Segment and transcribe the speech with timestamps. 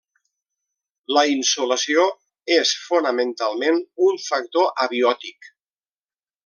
[1.17, 2.07] La insolació
[2.57, 5.55] és fonamentalment un factor abiòtic.